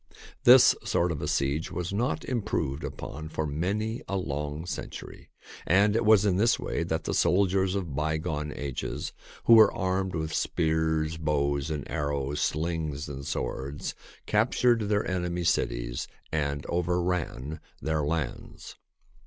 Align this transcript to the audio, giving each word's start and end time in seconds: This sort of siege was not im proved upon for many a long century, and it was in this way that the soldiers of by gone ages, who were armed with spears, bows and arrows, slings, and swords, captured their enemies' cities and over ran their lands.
This 0.45 0.73
sort 0.83 1.11
of 1.11 1.29
siege 1.29 1.71
was 1.71 1.93
not 1.93 2.27
im 2.27 2.41
proved 2.41 2.83
upon 2.83 3.29
for 3.29 3.45
many 3.45 4.01
a 4.07 4.17
long 4.17 4.65
century, 4.65 5.29
and 5.63 5.95
it 5.95 6.03
was 6.03 6.25
in 6.25 6.37
this 6.37 6.57
way 6.57 6.81
that 6.81 7.03
the 7.03 7.13
soldiers 7.13 7.75
of 7.75 7.95
by 7.95 8.17
gone 8.17 8.51
ages, 8.55 9.13
who 9.43 9.53
were 9.53 9.71
armed 9.71 10.15
with 10.15 10.33
spears, 10.33 11.17
bows 11.17 11.69
and 11.69 11.87
arrows, 11.87 12.41
slings, 12.41 13.07
and 13.07 13.27
swords, 13.27 13.93
captured 14.25 14.89
their 14.89 15.07
enemies' 15.07 15.49
cities 15.51 16.07
and 16.31 16.65
over 16.65 16.99
ran 16.99 17.59
their 17.79 18.01
lands. 18.01 18.77